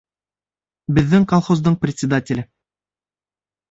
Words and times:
Беззең 0.99 1.29
колхоздың 1.35 1.79
председателе... 1.87 2.51